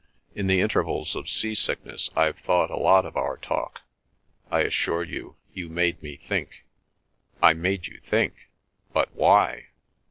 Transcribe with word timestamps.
In 0.33 0.47
the 0.47 0.61
intervals 0.61 1.15
of 1.15 1.29
sea 1.29 1.53
sickness 1.53 2.09
I've 2.15 2.39
thought 2.39 2.71
a 2.71 2.75
lot 2.75 3.05
of 3.05 3.15
our 3.15 3.37
talk. 3.37 3.83
I 4.49 4.61
assure 4.61 5.03
you, 5.03 5.35
you 5.53 5.69
made 5.69 6.01
me 6.01 6.15
think." 6.17 6.65
"I 7.39 7.53
made 7.53 7.85
you 7.85 7.99
think! 7.99 8.49
But 8.93 9.13
why?" 9.13 9.67